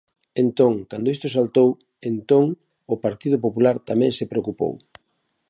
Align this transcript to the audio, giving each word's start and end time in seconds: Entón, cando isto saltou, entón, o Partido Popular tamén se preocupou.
Entón, 0.43 0.73
cando 0.89 1.07
isto 1.15 1.27
saltou, 1.35 1.69
entón, 2.11 2.45
o 2.93 2.95
Partido 3.05 3.37
Popular 3.45 3.75
tamén 3.89 4.11
se 4.17 4.29
preocupou. 4.31 4.73